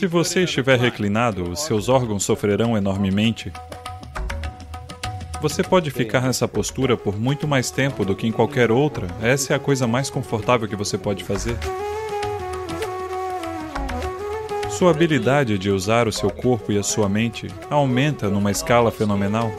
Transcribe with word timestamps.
Se 0.00 0.06
você 0.06 0.44
estiver 0.44 0.78
reclinado, 0.78 1.50
os 1.50 1.60
seus 1.60 1.90
órgãos 1.90 2.24
sofrerão 2.24 2.74
enormemente. 2.74 3.52
Você 5.42 5.62
pode 5.62 5.90
ficar 5.90 6.22
nessa 6.22 6.48
postura 6.48 6.96
por 6.96 7.20
muito 7.20 7.46
mais 7.46 7.70
tempo 7.70 8.02
do 8.02 8.16
que 8.16 8.26
em 8.26 8.32
qualquer 8.32 8.70
outra. 8.70 9.08
Essa 9.20 9.52
é 9.52 9.56
a 9.56 9.58
coisa 9.58 9.86
mais 9.86 10.08
confortável 10.08 10.66
que 10.66 10.74
você 10.74 10.96
pode 10.96 11.22
fazer. 11.22 11.54
Sua 14.70 14.90
habilidade 14.90 15.58
de 15.58 15.70
usar 15.70 16.08
o 16.08 16.12
seu 16.12 16.30
corpo 16.30 16.72
e 16.72 16.78
a 16.78 16.82
sua 16.82 17.06
mente 17.06 17.48
aumenta 17.68 18.30
numa 18.30 18.50
escala 18.50 18.90
fenomenal. 18.90 19.52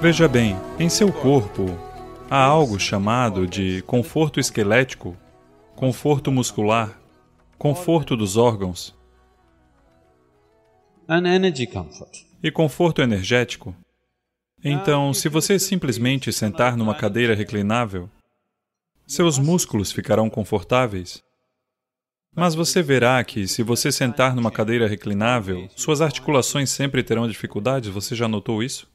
Veja 0.00 0.26
bem, 0.26 0.56
em 0.76 0.88
seu 0.88 1.12
corpo 1.12 1.88
há 2.30 2.44
algo 2.44 2.78
chamado 2.78 3.44
de 3.44 3.82
conforto 3.82 4.38
esquelético, 4.38 5.16
conforto 5.74 6.30
muscular, 6.30 6.96
conforto 7.58 8.16
dos 8.16 8.36
órgãos 8.36 8.94
e 12.40 12.52
conforto 12.52 13.02
energético. 13.02 13.74
Então, 14.62 15.12
se 15.12 15.28
você 15.28 15.58
simplesmente 15.58 16.32
sentar 16.32 16.76
numa 16.76 16.94
cadeira 16.94 17.34
reclinável, 17.34 18.08
seus 19.08 19.36
músculos 19.36 19.90
ficarão 19.90 20.30
confortáveis. 20.30 21.20
Mas 22.36 22.54
você 22.54 22.80
verá 22.80 23.24
que, 23.24 23.48
se 23.48 23.64
você 23.64 23.90
sentar 23.90 24.36
numa 24.36 24.52
cadeira 24.52 24.86
reclinável, 24.86 25.68
suas 25.74 26.00
articulações 26.00 26.70
sempre 26.70 27.02
terão 27.02 27.26
dificuldades, 27.26 27.90
você 27.90 28.14
já 28.14 28.28
notou 28.28 28.62
isso? 28.62 28.88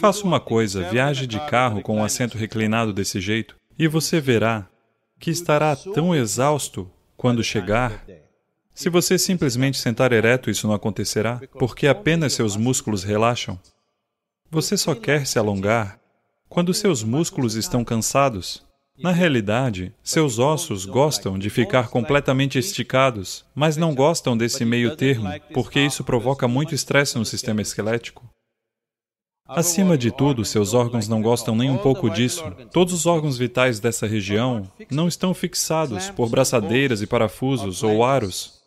Faça 0.00 0.24
uma 0.24 0.40
coisa, 0.40 0.88
viaje 0.88 1.26
de 1.26 1.38
carro 1.40 1.82
com 1.82 1.98
um 1.98 2.02
assento 2.02 2.38
reclinado 2.38 2.90
desse 2.90 3.20
jeito, 3.20 3.54
e 3.78 3.86
você 3.86 4.18
verá 4.18 4.66
que 5.18 5.30
estará 5.30 5.76
tão 5.76 6.14
exausto 6.14 6.90
quando 7.18 7.44
chegar. 7.44 8.02
Se 8.72 8.88
você 8.88 9.18
simplesmente 9.18 9.76
sentar 9.76 10.10
ereto, 10.10 10.48
isso 10.48 10.66
não 10.66 10.72
acontecerá, 10.72 11.38
porque 11.58 11.86
apenas 11.86 12.32
seus 12.32 12.56
músculos 12.56 13.04
relaxam. 13.04 13.60
Você 14.50 14.74
só 14.74 14.94
quer 14.94 15.26
se 15.26 15.38
alongar 15.38 16.00
quando 16.48 16.72
seus 16.72 17.02
músculos 17.04 17.54
estão 17.54 17.84
cansados. 17.84 18.64
Na 18.98 19.12
realidade, 19.12 19.94
seus 20.02 20.38
ossos 20.38 20.86
gostam 20.86 21.38
de 21.38 21.50
ficar 21.50 21.88
completamente 21.88 22.58
esticados, 22.58 23.44
mas 23.54 23.76
não 23.76 23.94
gostam 23.94 24.34
desse 24.34 24.64
meio 24.64 24.96
termo, 24.96 25.28
porque 25.52 25.78
isso 25.78 26.02
provoca 26.02 26.48
muito 26.48 26.74
estresse 26.74 27.18
no 27.18 27.26
sistema 27.26 27.60
esquelético. 27.60 28.26
Acima 29.52 29.98
de 29.98 30.12
tudo, 30.12 30.44
seus 30.44 30.74
órgãos 30.74 31.08
não 31.08 31.20
gostam 31.20 31.56
nem 31.56 31.68
um 31.70 31.78
pouco 31.78 32.08
disso. 32.08 32.44
Todos 32.72 32.94
os 32.94 33.04
órgãos 33.04 33.36
vitais 33.36 33.80
dessa 33.80 34.06
região 34.06 34.70
não 34.88 35.08
estão 35.08 35.34
fixados 35.34 36.08
por 36.08 36.28
braçadeiras 36.28 37.02
e 37.02 37.06
parafusos 37.06 37.82
ou 37.82 38.04
aros. 38.04 38.62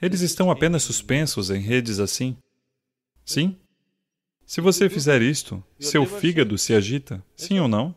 Eles 0.00 0.22
estão 0.22 0.50
apenas 0.50 0.82
suspensos 0.82 1.50
em 1.50 1.60
redes 1.60 2.00
assim. 2.00 2.36
Sim? 3.22 3.54
Se 4.46 4.62
você 4.62 4.88
fizer 4.88 5.20
isto, 5.20 5.62
seu 5.78 6.06
fígado 6.06 6.56
se 6.56 6.72
agita, 6.72 7.22
sim 7.36 7.60
ou 7.60 7.68
não? 7.68 7.94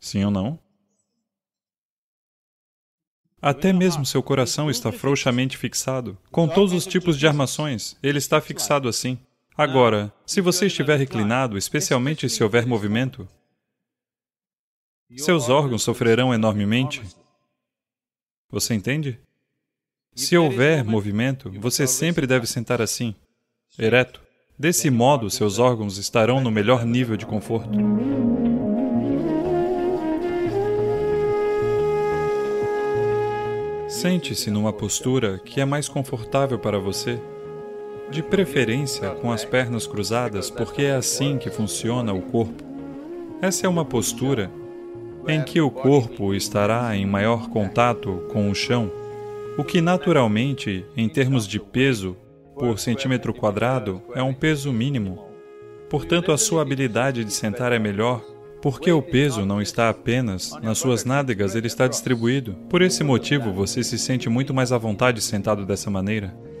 Sim 0.00 0.24
ou 0.24 0.30
não? 0.32 0.58
Até 3.40 3.72
mesmo 3.72 4.04
seu 4.04 4.22
coração 4.22 4.68
está 4.68 4.90
frouxamente 4.90 5.56
fixado. 5.56 6.18
Com 6.32 6.48
todos 6.48 6.72
os 6.72 6.84
tipos 6.84 7.16
de 7.16 7.28
armações, 7.28 7.96
ele 8.02 8.18
está 8.18 8.40
fixado 8.40 8.88
assim. 8.88 9.16
Agora, 9.56 10.12
se 10.24 10.40
você 10.40 10.66
estiver 10.66 10.98
reclinado, 10.98 11.58
especialmente 11.58 12.28
se 12.28 12.42
houver 12.42 12.66
movimento, 12.66 13.28
seus 15.16 15.50
órgãos 15.50 15.82
sofrerão 15.82 16.32
enormemente. 16.32 17.02
Você 18.50 18.72
entende? 18.74 19.20
Se 20.14 20.36
houver 20.36 20.84
movimento, 20.84 21.50
você 21.58 21.86
sempre 21.86 22.26
deve 22.26 22.46
sentar 22.46 22.80
assim, 22.80 23.14
ereto. 23.78 24.22
Desse 24.58 24.90
modo, 24.90 25.30
seus 25.30 25.58
órgãos 25.58 25.98
estarão 25.98 26.40
no 26.40 26.50
melhor 26.50 26.84
nível 26.84 27.16
de 27.16 27.26
conforto. 27.26 27.78
Sente-se 33.88 34.50
numa 34.50 34.72
postura 34.72 35.38
que 35.38 35.60
é 35.60 35.64
mais 35.64 35.88
confortável 35.88 36.58
para 36.58 36.78
você. 36.78 37.20
De 38.12 38.22
preferência 38.22 39.08
com 39.22 39.32
as 39.32 39.42
pernas 39.42 39.86
cruzadas, 39.86 40.50
porque 40.50 40.82
é 40.82 40.94
assim 40.94 41.38
que 41.38 41.48
funciona 41.48 42.12
o 42.12 42.20
corpo. 42.20 42.62
Essa 43.40 43.66
é 43.66 43.68
uma 43.70 43.86
postura 43.86 44.50
em 45.26 45.42
que 45.42 45.62
o 45.62 45.70
corpo 45.70 46.34
estará 46.34 46.94
em 46.94 47.06
maior 47.06 47.48
contato 47.48 48.22
com 48.30 48.50
o 48.50 48.54
chão, 48.54 48.92
o 49.56 49.64
que 49.64 49.80
naturalmente, 49.80 50.84
em 50.94 51.08
termos 51.08 51.48
de 51.48 51.58
peso 51.58 52.14
por 52.54 52.78
centímetro 52.78 53.32
quadrado, 53.32 54.02
é 54.14 54.22
um 54.22 54.34
peso 54.34 54.70
mínimo. 54.70 55.24
Portanto, 55.88 56.32
a 56.32 56.36
sua 56.36 56.60
habilidade 56.60 57.24
de 57.24 57.32
sentar 57.32 57.72
é 57.72 57.78
melhor, 57.78 58.22
porque 58.60 58.92
o 58.92 59.00
peso 59.00 59.46
não 59.46 59.62
está 59.62 59.88
apenas 59.88 60.54
nas 60.62 60.76
suas 60.76 61.06
nádegas, 61.06 61.54
ele 61.54 61.66
está 61.66 61.88
distribuído. 61.88 62.54
Por 62.68 62.82
esse 62.82 63.02
motivo, 63.02 63.54
você 63.54 63.82
se 63.82 63.98
sente 63.98 64.28
muito 64.28 64.52
mais 64.52 64.70
à 64.70 64.76
vontade 64.76 65.22
sentado 65.22 65.64
dessa 65.64 65.90
maneira. 65.90 66.51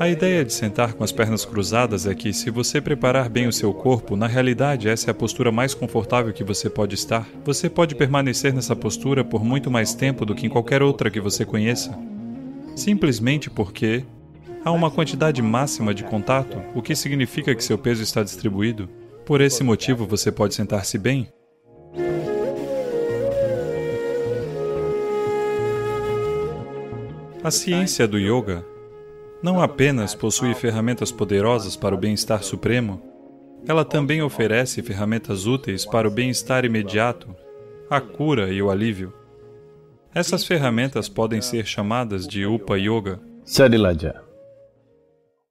A 0.00 0.08
ideia 0.08 0.44
de 0.44 0.52
sentar 0.52 0.92
com 0.92 1.02
as 1.02 1.10
pernas 1.10 1.44
cruzadas 1.44 2.06
é 2.06 2.14
que, 2.14 2.32
se 2.32 2.50
você 2.50 2.80
preparar 2.80 3.28
bem 3.28 3.48
o 3.48 3.52
seu 3.52 3.74
corpo, 3.74 4.14
na 4.14 4.28
realidade 4.28 4.88
essa 4.88 5.10
é 5.10 5.12
a 5.12 5.14
postura 5.14 5.50
mais 5.50 5.74
confortável 5.74 6.32
que 6.32 6.44
você 6.44 6.70
pode 6.70 6.94
estar. 6.94 7.28
Você 7.44 7.68
pode 7.68 7.96
permanecer 7.96 8.54
nessa 8.54 8.76
postura 8.76 9.24
por 9.24 9.44
muito 9.44 9.72
mais 9.72 9.94
tempo 9.94 10.24
do 10.24 10.36
que 10.36 10.46
em 10.46 10.48
qualquer 10.48 10.84
outra 10.84 11.10
que 11.10 11.20
você 11.20 11.44
conheça. 11.44 11.98
Simplesmente 12.76 13.50
porque 13.50 14.04
há 14.64 14.70
uma 14.70 14.88
quantidade 14.88 15.42
máxima 15.42 15.92
de 15.92 16.04
contato, 16.04 16.62
o 16.76 16.80
que 16.80 16.94
significa 16.94 17.52
que 17.52 17.64
seu 17.64 17.76
peso 17.76 18.00
está 18.00 18.22
distribuído. 18.22 18.88
Por 19.26 19.40
esse 19.40 19.64
motivo, 19.64 20.06
você 20.06 20.30
pode 20.30 20.54
sentar-se 20.54 20.96
bem. 20.96 21.28
A 27.42 27.50
ciência 27.50 28.06
do 28.06 28.16
yoga 28.16 28.64
não 29.42 29.60
apenas 29.60 30.14
possui 30.14 30.54
ferramentas 30.54 31.12
poderosas 31.12 31.76
para 31.76 31.94
o 31.94 31.98
bem-estar 31.98 32.42
supremo, 32.42 33.02
ela 33.66 33.84
também 33.84 34.22
oferece 34.22 34.82
ferramentas 34.82 35.46
úteis 35.46 35.84
para 35.84 36.08
o 36.08 36.10
bem-estar 36.10 36.64
imediato, 36.64 37.34
a 37.90 38.00
cura 38.00 38.52
e 38.52 38.60
o 38.62 38.70
alívio. 38.70 39.12
Essas 40.14 40.44
ferramentas 40.44 41.08
podem 41.08 41.40
ser 41.40 41.66
chamadas 41.66 42.26
de 42.26 42.46
Upa 42.46 42.76
Yoga. 42.78 43.20
Sadilaja. 43.44 44.22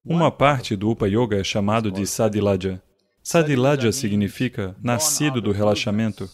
Uma 0.04 0.32
parte 0.32 0.76
do 0.76 0.90
Upa 0.90 1.08
Yoga 1.08 1.40
é 1.40 1.44
chamado 1.44 1.92
de 1.92 2.06
Sadilaja. 2.08 2.82
Sadilaja 3.22 3.92
significa 3.92 4.76
nascido 4.82 5.42
do 5.42 5.52
relaxamento. 5.52 6.30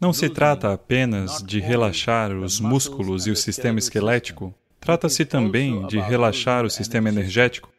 Não 0.00 0.12
se 0.12 0.28
trata 0.28 0.72
apenas 0.72 1.42
de 1.42 1.60
relaxar 1.60 2.32
os 2.32 2.60
músculos 2.60 3.26
e 3.26 3.30
o 3.30 3.36
sistema 3.36 3.78
esquelético, 3.78 4.54
trata-se 4.80 5.24
também 5.24 5.86
de 5.86 5.98
relaxar 5.98 6.64
o 6.64 6.70
sistema 6.70 7.08
energético. 7.08 7.70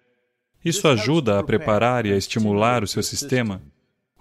Isso 0.64 0.88
ajuda 0.88 1.40
a 1.40 1.44
preparar 1.44 2.06
e 2.06 2.14
a 2.14 2.18
estimular 2.18 2.84
o 2.84 2.88
seu 2.88 3.02
sistema. 3.02 3.62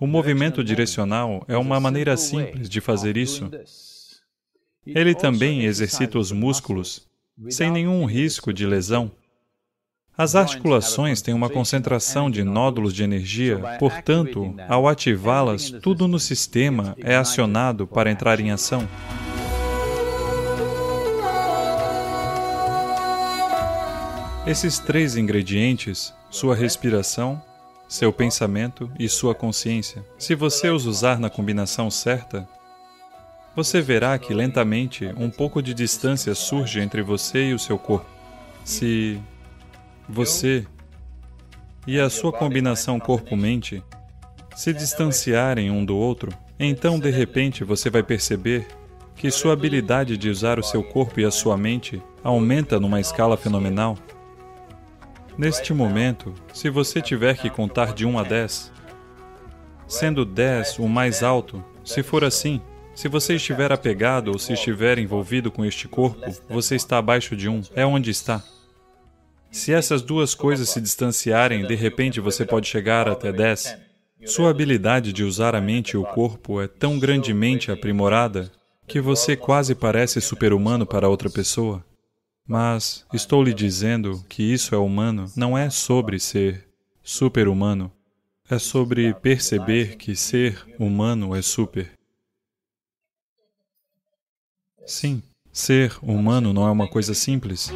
O 0.00 0.06
movimento 0.06 0.64
direcional 0.64 1.44
é 1.46 1.56
uma 1.58 1.78
maneira 1.78 2.16
simples 2.16 2.68
de 2.70 2.80
fazer 2.80 3.18
isso. 3.18 3.50
Ele 4.86 5.14
também 5.14 5.64
exercita 5.66 6.18
os 6.18 6.32
músculos 6.32 7.06
sem 7.50 7.70
nenhum 7.70 8.06
risco 8.06 8.52
de 8.52 8.66
lesão. 8.66 9.12
As 10.16 10.34
articulações 10.34 11.22
têm 11.22 11.32
uma 11.32 11.48
concentração 11.48 12.30
de 12.30 12.42
nódulos 12.42 12.94
de 12.94 13.02
energia, 13.02 13.58
portanto, 13.78 14.54
ao 14.68 14.88
ativá-las, 14.88 15.70
tudo 15.70 16.08
no 16.08 16.18
sistema 16.18 16.94
é 16.98 17.16
acionado 17.16 17.86
para 17.86 18.10
entrar 18.10 18.40
em 18.40 18.50
ação. 18.50 18.86
Esses 24.50 24.80
três 24.80 25.16
ingredientes, 25.16 26.12
sua 26.28 26.56
respiração, 26.56 27.40
seu 27.86 28.12
pensamento 28.12 28.90
e 28.98 29.08
sua 29.08 29.32
consciência, 29.32 30.04
se 30.18 30.34
você 30.34 30.70
os 30.70 30.86
usar 30.86 31.20
na 31.20 31.30
combinação 31.30 31.88
certa, 31.88 32.48
você 33.54 33.80
verá 33.80 34.18
que 34.18 34.34
lentamente 34.34 35.06
um 35.16 35.30
pouco 35.30 35.62
de 35.62 35.72
distância 35.72 36.34
surge 36.34 36.80
entre 36.80 37.00
você 37.00 37.50
e 37.50 37.54
o 37.54 37.60
seu 37.60 37.78
corpo. 37.78 38.10
Se 38.64 39.20
você 40.08 40.66
e 41.86 42.00
a 42.00 42.10
sua 42.10 42.32
combinação 42.32 42.98
corpo-mente 42.98 43.80
se 44.56 44.72
distanciarem 44.72 45.70
um 45.70 45.84
do 45.84 45.96
outro, 45.96 46.32
então 46.58 46.98
de 46.98 47.10
repente 47.10 47.62
você 47.62 47.88
vai 47.88 48.02
perceber 48.02 48.66
que 49.14 49.30
sua 49.30 49.52
habilidade 49.52 50.16
de 50.16 50.28
usar 50.28 50.58
o 50.58 50.64
seu 50.64 50.82
corpo 50.82 51.20
e 51.20 51.24
a 51.24 51.30
sua 51.30 51.56
mente 51.56 52.02
aumenta 52.24 52.80
numa 52.80 52.98
escala 52.98 53.36
fenomenal. 53.36 53.96
Neste 55.40 55.72
momento, 55.72 56.34
se 56.52 56.68
você 56.68 57.00
tiver 57.00 57.34
que 57.34 57.48
contar 57.48 57.94
de 57.94 58.04
1 58.04 58.18
a 58.18 58.22
10, 58.22 58.70
sendo 59.88 60.22
10 60.22 60.78
o 60.80 60.86
mais 60.86 61.22
alto, 61.22 61.64
se 61.82 62.02
for 62.02 62.22
assim, 62.24 62.60
se 62.94 63.08
você 63.08 63.36
estiver 63.36 63.72
apegado 63.72 64.28
ou 64.28 64.38
se 64.38 64.52
estiver 64.52 64.98
envolvido 64.98 65.50
com 65.50 65.64
este 65.64 65.88
corpo, 65.88 66.30
você 66.46 66.74
está 66.76 66.98
abaixo 66.98 67.34
de 67.34 67.48
um, 67.48 67.62
é 67.74 67.86
onde 67.86 68.10
está. 68.10 68.44
Se 69.50 69.72
essas 69.72 70.02
duas 70.02 70.34
coisas 70.34 70.68
se 70.68 70.78
distanciarem, 70.78 71.66
de 71.66 71.74
repente 71.74 72.20
você 72.20 72.44
pode 72.44 72.68
chegar 72.68 73.08
até 73.08 73.32
10. 73.32 73.78
Sua 74.26 74.50
habilidade 74.50 75.10
de 75.10 75.24
usar 75.24 75.54
a 75.54 75.60
mente 75.62 75.92
e 75.92 75.96
o 75.96 76.04
corpo 76.04 76.60
é 76.60 76.68
tão 76.68 76.98
grandemente 76.98 77.72
aprimorada 77.72 78.52
que 78.86 79.00
você 79.00 79.34
quase 79.36 79.74
parece 79.74 80.20
super-humano 80.20 80.84
para 80.84 81.08
outra 81.08 81.30
pessoa. 81.30 81.82
Mas 82.50 83.06
estou 83.12 83.44
lhe 83.44 83.54
dizendo 83.54 84.24
que 84.28 84.42
isso 84.42 84.74
é 84.74 84.78
humano 84.78 85.30
não 85.36 85.56
é 85.56 85.70
sobre 85.70 86.18
ser 86.18 86.66
super-humano, 87.00 87.92
é 88.50 88.58
sobre 88.58 89.14
perceber 89.14 89.96
que 89.96 90.16
ser 90.16 90.66
humano 90.76 91.32
é 91.36 91.42
super. 91.42 91.92
Sim, 94.84 95.22
ser 95.52 95.96
humano 96.02 96.52
não 96.52 96.66
é 96.66 96.70
uma 96.72 96.88
coisa 96.88 97.14
simples. 97.14 97.70